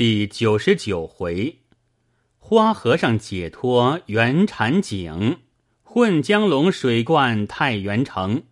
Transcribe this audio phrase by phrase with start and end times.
[0.00, 1.58] 第九十九回，
[2.38, 5.40] 花和尚解脱袁禅井，
[5.82, 8.44] 混江龙水灌太原城。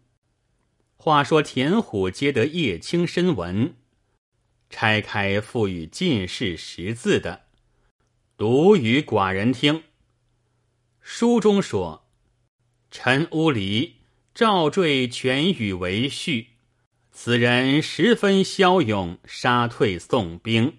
[0.94, 3.76] 话说田虎接得叶青身文，
[4.68, 7.46] 拆开赋予进士识字的，
[8.36, 9.84] 读与寡人听。
[11.00, 12.10] 书中说
[12.92, 13.94] ：“陈屋离
[14.34, 16.48] 赵坠全与为序，
[17.10, 20.76] 此人十分骁勇，杀退宋兵。”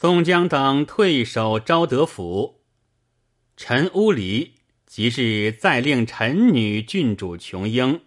[0.00, 2.60] 宋江等退守昭德府，
[3.56, 4.52] 陈乌离
[4.86, 8.02] 即是再令陈女郡主琼英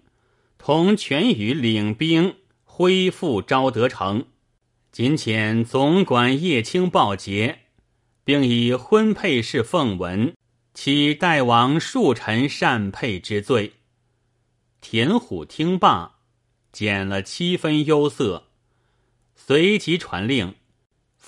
[0.58, 4.28] 同全羽领兵恢复昭德城，
[4.94, 7.64] 仅遣总管叶青报捷，
[8.24, 10.34] 并以婚配事奉文，
[10.74, 13.74] 起代王庶臣善配之罪。
[14.80, 16.20] 田虎听罢，
[16.72, 18.46] 减了七分忧色，
[19.36, 20.56] 随即传令。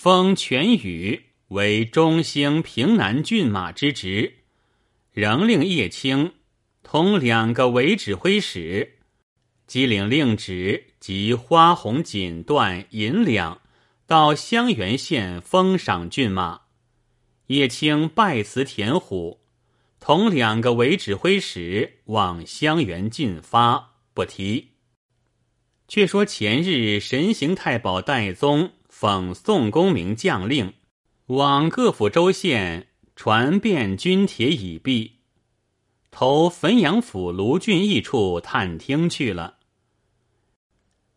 [0.04, 4.40] 封全宇为中兴平南郡马之职，
[5.14, 6.34] 仍令叶青
[6.84, 8.98] 同两个伪指挥使，
[9.66, 13.62] 机领令旨及花红锦缎银两
[14.06, 16.64] 到襄垣县封赏郡马。
[17.48, 19.40] 叶青拜辞田虎，
[20.02, 24.72] 同两个伪指挥使往襄垣进发，不提。
[25.88, 28.74] 却说前日神行太保戴宗。
[29.04, 30.76] 奉宋公明将令，
[31.26, 32.88] 往各府州县
[33.18, 35.18] 传遍军帖已毕，
[36.10, 39.58] 投汾阳府卢俊义处探听去了。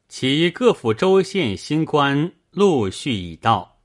[0.08, 3.78] 其各府州县新官陆续已到，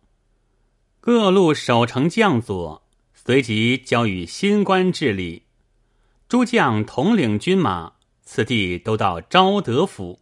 [1.00, 2.82] 各路守城将佐
[3.14, 5.44] 随即交与新官治理，
[6.28, 10.21] 诸将统领军马，次第都到昭德府。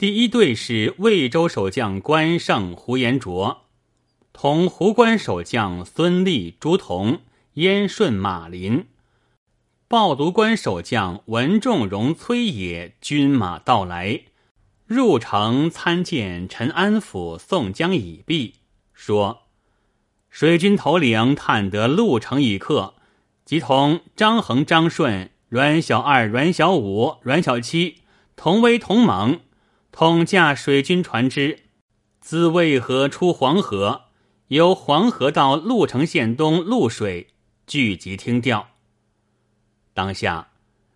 [0.00, 3.64] 第一队是魏州守将关胜、胡延灼，
[4.32, 7.18] 同湖关守将孙立、朱仝、
[7.52, 8.86] 燕顺、马林；
[9.88, 14.22] 报读关守将文仲荣、崔野军马到来，
[14.86, 18.54] 入城参见陈安府宋江已毕，
[18.94, 19.42] 说
[20.30, 22.94] 水军头领探得路城已克，
[23.44, 27.96] 即同张衡、张顺、阮小二、阮小五、阮小七
[28.34, 29.40] 同威同盟。
[29.92, 31.64] 统驾水军船只，
[32.20, 34.02] 自渭河出黄河，
[34.48, 37.34] 由黄河到鹿城县东陆水，
[37.66, 38.68] 聚集听调。
[39.92, 40.52] 当下，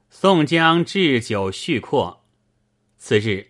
[0.09, 2.25] 宋江置酒叙阔。
[2.97, 3.49] 次日，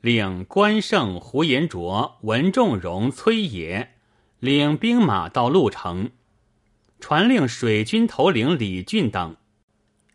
[0.00, 3.92] 令关胜、胡延灼、文仲荣、崔野
[4.40, 6.10] 领兵马到鹿城，
[6.98, 9.36] 传令水军头领李俊等，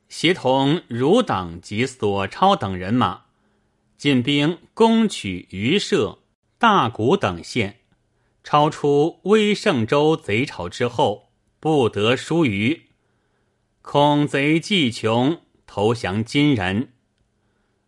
[0.09, 3.24] 协同汝等及索超等人马。
[3.97, 6.19] 进兵攻取余社、
[6.57, 7.79] 大谷等县，
[8.43, 12.83] 超出威胜州贼巢之后，不得疏于。
[13.81, 16.93] 恐贼计穷，投降金人。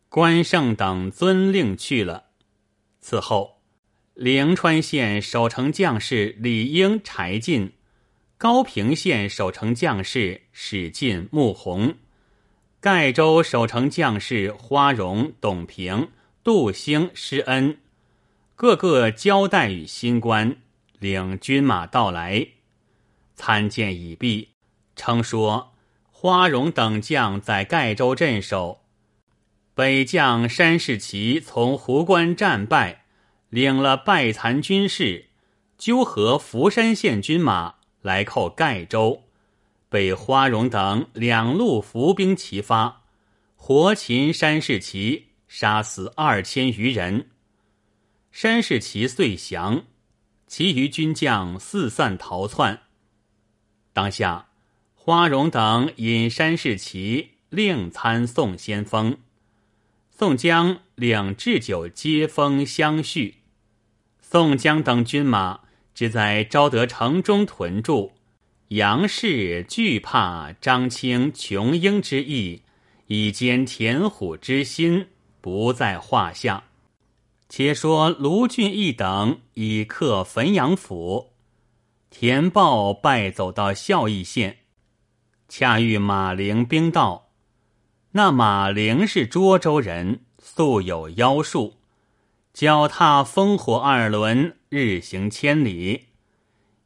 [0.10, 2.28] 关胜等遵令去了。
[3.02, 3.62] 此后，
[4.14, 7.74] 灵川县守城将士李应、柴进，
[8.38, 11.96] 高平县守城将士史进、穆弘。
[12.80, 16.10] 盖州守城将士花荣、董平、
[16.44, 17.80] 杜兴、施恩，
[18.56, 20.58] 个个交代与新官，
[21.00, 22.48] 领军马到来，
[23.36, 24.50] 参见已毕，
[24.96, 25.74] 称说
[26.12, 28.82] 花荣等将在盖州镇守，
[29.74, 33.06] 北将山世奇从湖关战败，
[33.50, 35.30] 领了败残军士，
[35.80, 39.24] 纠合福山县军马来寇盖州。
[39.90, 43.04] 被花荣等两路伏兵齐发，
[43.56, 47.30] 活擒山世奇，杀死二千余人。
[48.32, 49.86] 山世奇遂降，
[50.46, 52.82] 其余军将四散逃窜。
[53.94, 54.50] 当下，
[54.94, 59.18] 花荣等引山世奇另参宋先锋，
[60.12, 63.36] 宋江领置酒接风相续。
[64.22, 65.62] 宋江等军马
[65.96, 68.17] 只在昭德城中屯驻。
[68.70, 72.64] 杨氏惧怕张青、琼英之意，
[73.06, 75.08] 以兼田虎之心，
[75.40, 76.66] 不在话下。
[77.48, 81.32] 且说卢俊义等已克汾阳府，
[82.10, 84.58] 田豹败走到孝义县，
[85.48, 87.30] 恰遇马陵兵到。
[88.12, 91.76] 那马陵是涿州人，素有妖术，
[92.54, 96.08] 脚踏烽火二轮，日行千里。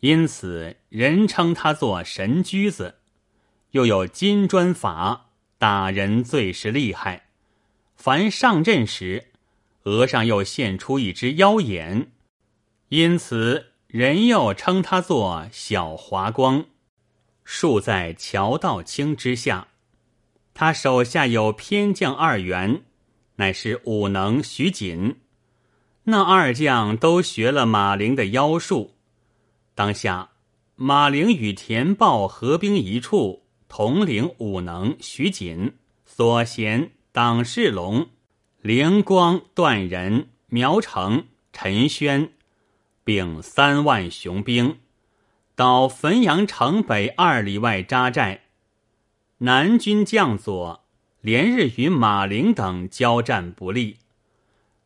[0.02, 2.96] 因此，人称他做神驹子，
[3.72, 7.28] 又有金砖法，打人最是厉害。
[7.96, 9.28] 凡上阵时，
[9.84, 12.12] 额上又现出一只妖眼，
[12.90, 16.66] 因此人又称他做小华光，
[17.46, 19.70] 树在乔道清之下。
[20.54, 22.82] 他手下有偏将二员，
[23.38, 25.22] 乃是武能徐锦。
[26.04, 28.98] 那二将都学了马陵的妖术。
[29.74, 30.31] 当下，
[30.84, 35.74] 马陵与田豹合兵一处，统领武能徐锦、
[36.08, 38.10] 左贤、党世龙、
[38.64, 42.32] 灵光、段仁、苗成、陈轩。
[43.04, 44.80] 并三万雄兵，
[45.56, 48.46] 到汾阳城北二里外扎寨。
[49.38, 50.84] 南军将佐
[51.20, 53.98] 连日与马陵等交战不利，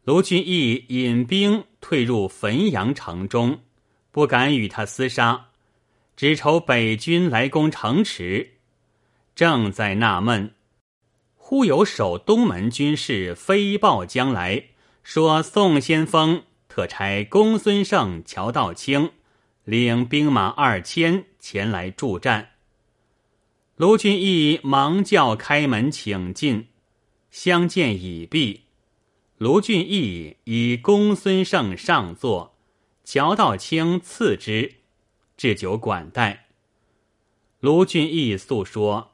[0.04, 3.60] 卢俊义引兵退入汾阳城中，
[4.12, 5.52] 不敢与他厮杀，
[6.16, 8.54] 只愁北军来攻城池。
[9.36, 10.54] 正在纳闷，
[11.36, 14.66] 忽有守东门军士飞报将来，
[15.04, 16.44] 说宋先锋。
[16.68, 19.12] 特差公孙胜、乔道清
[19.64, 22.50] 领兵马二千前来助战。
[23.78, 26.68] 卢俊义忙叫开门请进，
[27.32, 28.64] 相见已毕。
[29.38, 32.58] 卢俊义以公孙胜上座，
[33.06, 34.76] 乔道清次之，
[35.38, 36.46] 置酒管待。
[37.60, 39.12] 卢俊义诉说：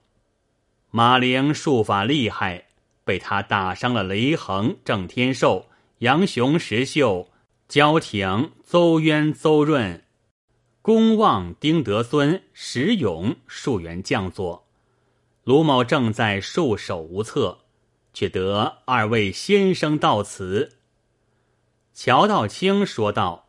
[0.89, 2.67] 马陵术法厉害，
[3.03, 5.67] 被他打伤了雷横、郑天寿、
[5.99, 7.27] 杨雄、石秀。
[7.67, 10.03] 焦廷、邹渊、邹润、
[10.81, 14.67] 公望、丁德孙、石勇数员将佐，
[15.45, 17.59] 卢某正在束手无策，
[18.13, 20.79] 却得二位先生到此。
[21.93, 23.47] 乔道清说道：“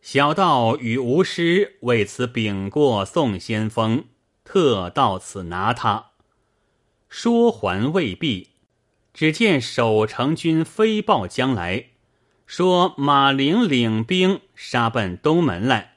[0.00, 4.04] 小道与吴师为此禀过宋先锋，
[4.44, 6.06] 特到此拿他。”
[7.10, 8.50] 说还未毕，
[9.12, 11.86] 只见守城军飞报将来。
[12.46, 15.96] 说马陵领兵杀奔东门来，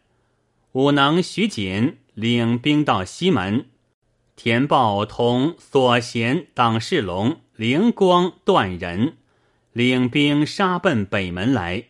[0.73, 3.67] 武能徐锦领兵到西门，
[4.35, 9.17] 田豹同左贤、党世龙、灵光、段仁
[9.71, 11.85] 领兵杀奔北门来。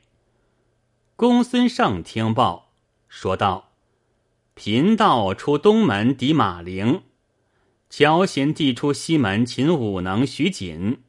[1.24, 2.74] 公孙胜听报，
[3.08, 3.70] 说道
[4.56, 7.04] ：“贫道出东门抵马陵，
[7.90, 11.02] 乔贤弟出西门擒武能徐锦。”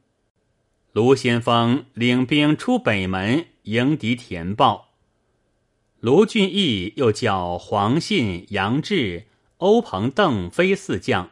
[0.93, 4.93] 卢先锋领兵出北门迎敌填报，
[5.99, 9.25] 卢俊义又叫黄信、杨志、
[9.57, 11.31] 欧鹏、邓飞四将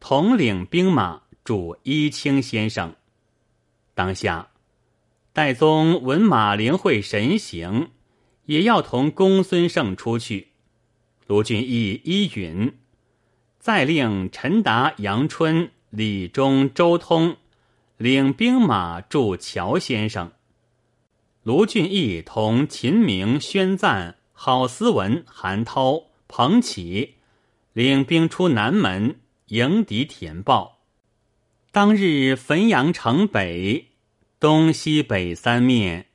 [0.00, 2.96] 统领兵马助一清先生。
[3.92, 4.48] 当下，
[5.34, 7.90] 戴宗闻马陵会神行，
[8.46, 10.48] 也要同公孙胜出去。
[11.26, 12.72] 卢俊义依允，
[13.58, 17.36] 再令陈达、杨春、李忠、周通。
[17.96, 20.32] 领兵马助乔先生，
[21.44, 27.14] 卢俊义同秦明、宣赞、郝思文、韩涛、彭启
[27.72, 30.80] 领兵出南门迎敌填报。
[31.70, 33.90] 当日汾阳城北、
[34.40, 36.06] 东西北三面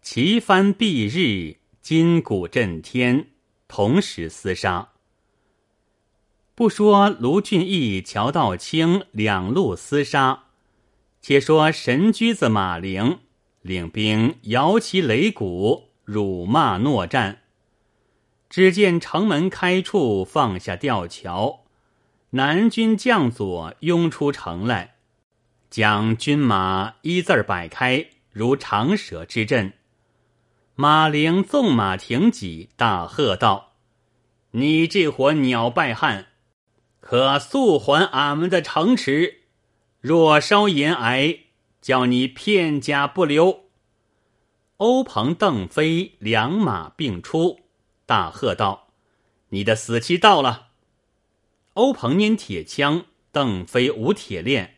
[0.00, 1.58] 旗帆蔽日，
[1.90, 3.28] 金鼓震天，
[3.66, 4.90] 同时厮杀。
[6.54, 10.44] 不说卢俊义、乔道清两路厮杀。
[11.22, 13.20] 且说神驹子马陵
[13.62, 17.38] 领兵摇旗擂鼓，辱骂诺战。
[18.50, 21.64] 只见城门开处，放下吊桥，
[22.32, 24.96] 南军将佐拥出城来，
[25.70, 29.72] 将军马一字摆开，如长蛇之阵。
[30.80, 33.72] 马陵纵马挺戟，大喝道
[34.54, 36.28] ：“你这伙鸟败汉，
[37.00, 39.40] 可速还俺们的城池！”
[40.00, 41.40] 若稍言挨，
[41.82, 43.64] 叫你片甲不留。
[44.76, 47.58] 欧鹏、邓飞两马并出，
[48.06, 48.90] 大喝道
[49.50, 50.68] ：“你的死期到了！”
[51.74, 54.76] 欧鹏拈铁枪，邓飞舞铁链，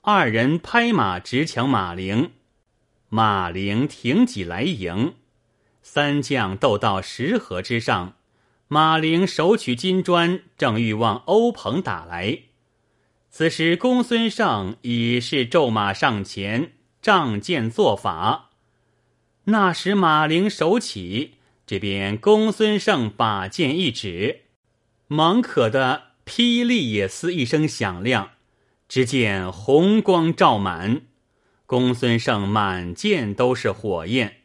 [0.00, 2.32] 二人拍马直抢马陵。
[3.08, 5.14] 马陵挺戟来迎，
[5.90, 8.16] 三将斗到石河之上，
[8.68, 12.40] 马陵手取金砖，正欲望欧鹏打来。
[13.30, 18.50] 此时，公孙胜已是骤马上前，仗剑作法。
[19.44, 24.42] 那时，马陵手起，这边公孙胜把剑一指，
[25.06, 28.32] 猛可的霹雳也似一声响亮，
[28.86, 31.00] 只见红光照满，
[31.64, 34.37] 公孙胜满剑都是火焰，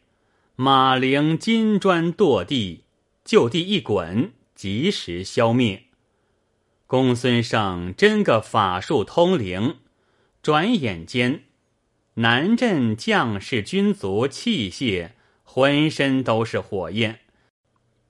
[0.55, 2.83] 马陵金砖堕地，
[3.25, 5.85] 就地一滚，及时消灭。
[6.85, 9.77] 公孙胜真个法术通灵，
[10.43, 11.45] 转眼间，
[12.15, 17.21] 南镇将士军卒器械浑身都是火焰，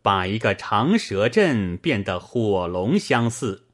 [0.01, 3.67] 把一个长蛇阵变得火龙相似。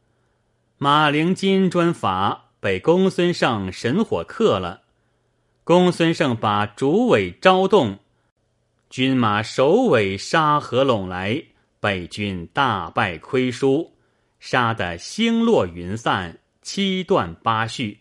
[0.77, 4.83] 马陵金砖法被公孙胜神火克了，
[5.63, 7.97] 公孙胜把竹尾招动，
[8.89, 11.43] 军马首尾杀合拢来，
[11.79, 13.93] 北军大败亏输，
[14.39, 17.99] 杀得星落云散，七断八续。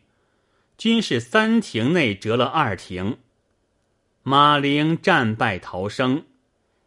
[0.79, 3.19] 军士三亭内折了二亭，
[4.23, 6.25] 马陵战败逃生，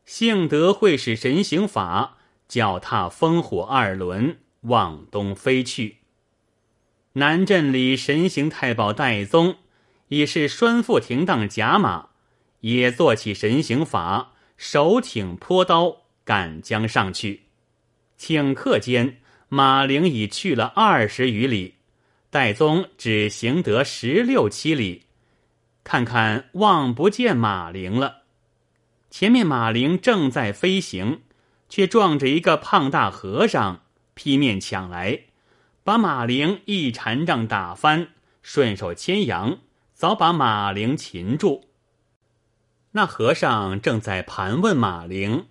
[0.03, 2.17] 幸得会使神行法，
[2.47, 5.97] 脚踏烽火二轮往东飞去。
[7.13, 9.57] 南镇里神行太保戴宗
[10.07, 12.10] 已是拴缚停当甲马，
[12.61, 17.43] 也做起神行法，手挺坡刀赶将上去。
[18.17, 21.75] 顷刻间，马陵已去了二十余里。
[22.29, 25.03] 戴宗只行得十六七里，
[25.83, 28.21] 看看望不见马陵了。
[29.09, 31.23] 前面马陵正在飞行，
[31.67, 33.81] 却撞着一个胖大和尚
[34.13, 35.23] 劈面抢来，
[35.83, 38.07] 把马陵一禅杖打翻，
[38.41, 39.57] 顺手牵羊，
[39.93, 41.70] 早把马陵擒住。
[42.93, 45.47] 那和尚正在盘问马陵，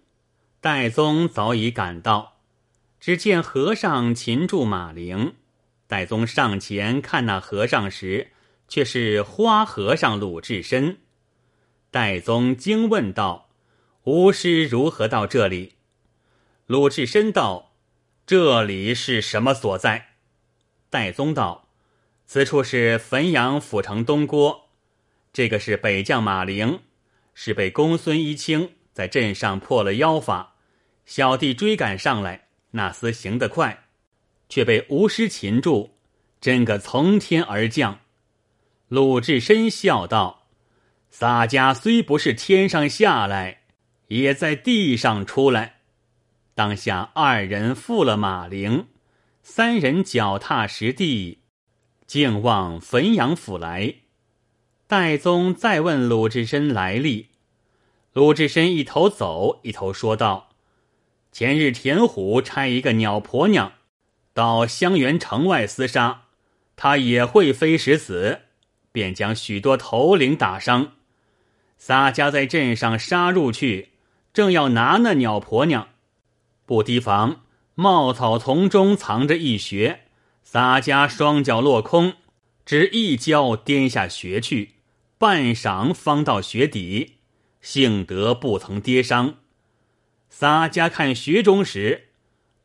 [0.60, 2.36] 戴宗早已赶到，
[3.00, 5.34] 只见和尚擒住马陵。
[5.86, 8.32] 戴宗上前看那和尚时，
[8.68, 10.98] 却是花和尚鲁智深。
[11.90, 13.48] 戴宗惊问道
[14.04, 15.76] ：“吾师如何到这里？”
[16.68, 17.72] 鲁智深道
[18.26, 20.10] ：“这里是什么所在？”
[20.90, 21.68] 戴宗道
[22.26, 24.68] ：“此处是汾阳府城东郭，
[25.32, 26.80] 这个是北将马陵，
[27.42, 30.56] 是被公孙一清在镇上破了妖法，
[31.06, 33.84] 小弟追赶上来，那厮行得快。”
[34.50, 35.96] 却被吴师擒住，
[36.38, 38.00] 真个从天而降。
[38.88, 40.48] 鲁智深笑道
[41.08, 43.62] ：“洒家虽不是天上下来，
[44.08, 45.76] 也在地上出来。”
[46.54, 48.88] 当下二人负了马陵，
[49.42, 51.38] 三人脚踏实地，
[52.06, 53.94] 径往汾阳府来。
[54.86, 57.29] 戴宗再问鲁智深来历，
[58.12, 60.48] 鲁智深一头走，一头说道
[61.30, 63.74] ：“前日田虎差一个鸟婆娘。”
[64.34, 66.22] 到香园城外厮杀，
[66.74, 68.40] 他也会飞石子，
[68.90, 70.92] 便将许多头领打伤。
[71.76, 73.90] 洒家在镇上杀入去，
[74.32, 75.88] 正要拿那鸟婆娘，
[76.66, 77.42] 不提防
[77.74, 80.02] 茂草丛中藏着一穴，
[80.42, 82.14] 洒家双脚落空，
[82.64, 84.74] 只一跤颠下穴去，
[85.18, 87.16] 半晌方到穴底，
[87.60, 89.36] 幸得不曾跌伤。
[90.28, 92.06] 洒家看穴中时。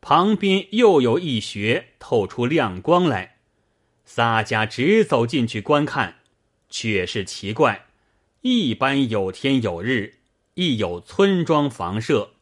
[0.02, 3.38] 旁边又有一穴透出亮光来，
[4.04, 6.18] 洒家直走进去观看，
[6.68, 7.86] 却是奇怪。
[8.42, 10.18] 一般有天有日，
[10.54, 12.34] 亦有村庄房舍，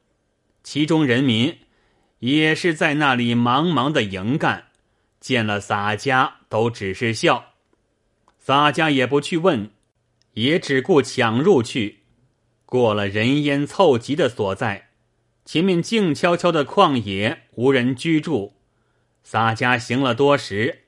[0.63, 1.57] 其中人民
[2.19, 4.67] 也是在那里忙忙的营干，
[5.19, 7.55] 见了洒家都只是笑。
[8.39, 9.71] 洒家也不去问，
[10.35, 12.01] 也只顾抢入去，
[12.75, 14.89] 过了人烟凑集的所在。
[15.45, 18.55] 前面静悄悄的旷野，无人居住。
[19.23, 20.81] 洒家行了多时，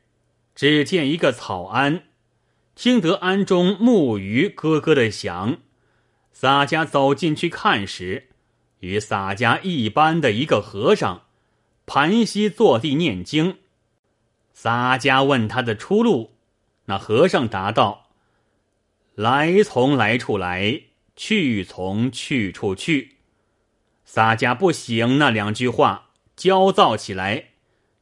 [0.53, 2.03] 只见一个草庵，
[2.75, 5.59] 听得庵中木鱼咯咯的响。
[6.33, 8.31] 洒家走进去看时，
[8.81, 11.23] 与洒家一般的一个和尚，
[11.87, 13.59] 盘膝坐地念经。
[14.53, 16.33] 洒家问他的出路，
[16.87, 18.09] 那和尚答道
[19.15, 20.81] ：“来从来处来，
[21.17, 23.17] 去从去处去。”
[24.05, 27.47] 洒家不行那两句话，焦躁起来。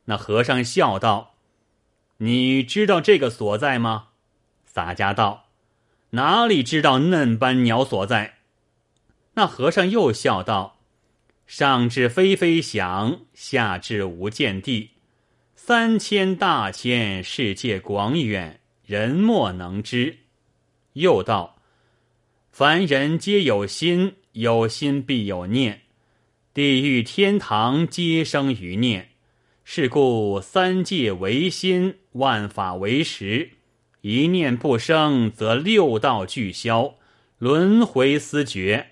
[0.04, 1.36] 那和尚笑道
[2.18, 4.08] ：“你知道这个所在吗？”
[4.66, 5.46] 洒家道
[6.10, 8.34] ：“哪里知道嫩般鸟所在？”
[9.34, 10.80] 那和尚又笑道
[11.46, 14.90] ：“上至飞飞翔，下至无间地，
[15.56, 20.18] 三千大千世界广远，人莫能知。”
[20.94, 21.53] 又道
[22.56, 25.80] ：“凡人皆有心，有心必有念。”
[26.54, 29.08] 地狱天堂皆生于念，
[29.64, 33.50] 是故三界唯心，万法唯识。
[34.02, 36.94] 一念不生，则六道俱消，
[37.38, 38.90] 轮回思绝。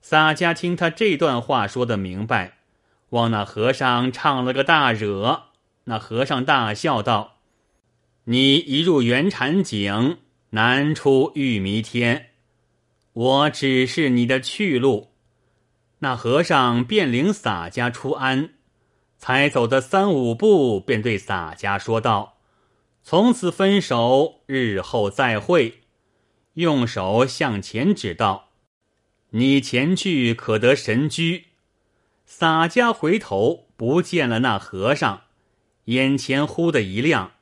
[0.00, 2.58] 洒家听他这段话说的明白，
[3.10, 5.44] 望那和尚唱了个大惹。
[5.84, 7.38] 那和尚大笑道
[8.26, 10.18] ：“你一入圆禅井，
[10.50, 12.29] 难出玉弥天。
[13.12, 15.08] 我只是你的去路。”
[16.02, 18.50] 那和尚便领洒家出庵，
[19.18, 22.38] 才走的三五步，便对洒家说道
[23.04, 25.80] ：“从此分手，日后再会。”
[26.54, 28.50] 用手向前指道
[29.30, 31.48] ：“你前去可得神驹，
[32.24, 35.22] 洒家回头不见了那和尚，
[35.84, 37.32] 眼前忽的一亮，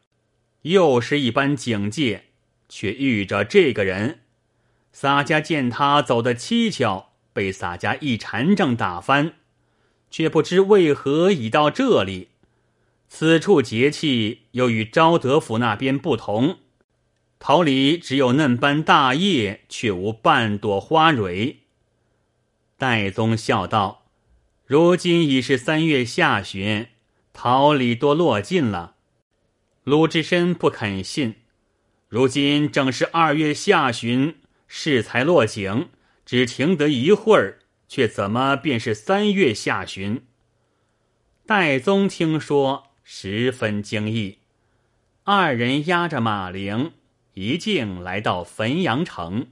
[0.63, 2.25] 又是一般警戒，
[2.69, 4.21] 却遇着这个人。
[5.01, 9.35] 洒家见他走得蹊跷，被洒家一禅杖打翻，
[10.11, 12.31] 却不知为何已到这里。
[13.09, 16.59] 此处节气又与昭德府那边不同，
[17.39, 21.59] 桃李只有嫩般大叶，却无半朵花蕊。
[22.77, 24.07] 戴宗笑道
[24.67, 26.89] ：“如今已是三月下旬，
[27.33, 28.97] 桃李多落尽了。”
[29.85, 31.37] 鲁智深不肯信，
[32.09, 34.35] 如今正是二月下旬，
[34.69, 35.89] 适才落井，
[36.25, 37.59] 只停得一会儿，
[37.89, 40.23] 却怎么便是三月下旬？
[41.45, 42.85] 戴宗听说。
[43.11, 44.37] 十分惊异，
[45.25, 46.93] 二人押着马铃，
[47.33, 49.47] 一径来到汾阳城。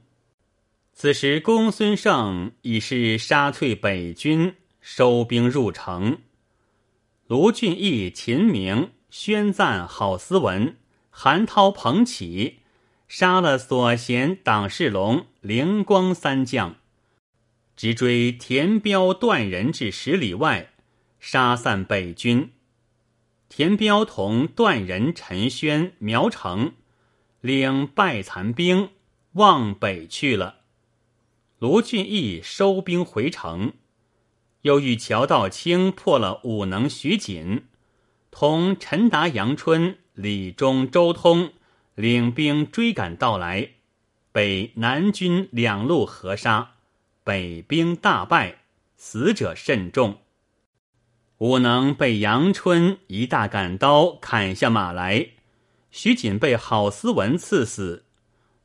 [0.93, 6.19] 此时公孙胜已是杀退北军，收兵入城。
[7.25, 10.77] 卢俊义、秦明宣赞郝思文、
[11.09, 12.59] 韩涛、彭起，
[13.07, 16.75] 杀了左贤、党世龙、灵光三将，
[17.77, 20.73] 直追田彪、段仁至十里外，
[21.19, 22.51] 杀散北军。
[23.47, 26.73] 田彪同段仁、陈宣、苗成
[27.39, 28.89] 领败残兵
[29.33, 30.57] 往北去了。
[31.59, 33.71] 卢俊义收兵回城，
[34.63, 37.63] 又与乔道清破了武能徐锦，
[38.31, 41.53] 同陈达、杨春、李忠、周通
[41.97, 43.71] 领兵追赶到来，
[44.31, 46.75] 被南军两路合杀，
[47.23, 48.59] 北兵大败，
[48.95, 50.19] 死者甚众。
[51.39, 55.29] 武能被杨春一大杆刀砍下马来，
[55.89, 58.05] 徐锦被郝思文刺死，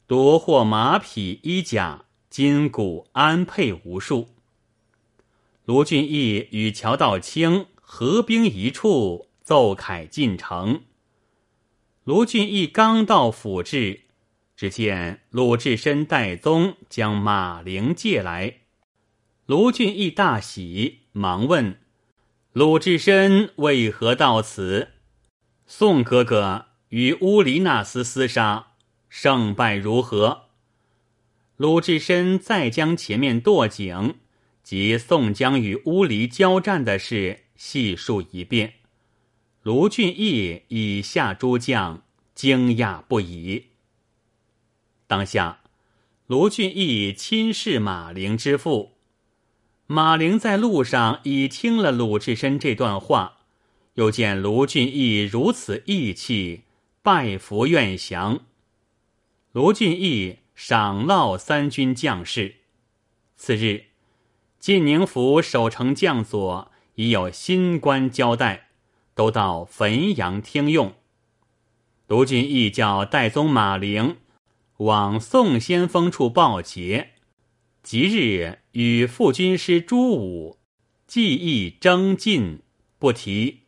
[0.07, 4.29] 夺获马匹、衣甲、金骨、鞍辔无数。
[5.65, 10.83] 卢俊义与乔道清合兵一处，奏凯进城。
[12.05, 14.01] 卢俊义刚到府治，
[14.57, 18.63] 只见鲁智深、戴宗将马铃借来，
[19.47, 21.79] 卢俊义大喜，忙问。
[22.53, 24.89] 鲁智深为何到此？
[25.65, 28.73] 宋哥哥与乌黎那厮厮杀，
[29.09, 30.47] 胜败如何？
[31.57, 34.17] 鲁智深再将前面堕井
[34.65, 38.75] 及宋江与乌黎交战的事细述一遍。
[39.63, 42.03] 卢俊义以下诸将
[42.35, 43.67] 惊讶不已。
[45.07, 45.61] 当下，
[46.27, 48.97] 卢俊义亲视马陵之父。
[49.87, 53.39] 马陵在路上已听了鲁智深这段话，
[53.95, 56.63] 又见卢俊义如此义气，
[57.01, 58.41] 拜服愿降。
[59.53, 62.57] 卢俊义赏烙三军将士。
[63.37, 63.85] 次日，
[64.59, 68.71] 晋宁府守城将佐已有新官交代，
[69.15, 70.95] 都到汾阳听用。
[72.07, 74.19] 卢俊义叫戴宗、马陵
[74.79, 77.13] 往宋先锋处报捷。
[77.83, 80.59] 即日与副军师朱武
[81.07, 82.61] 计议征进，
[82.99, 83.62] 不提。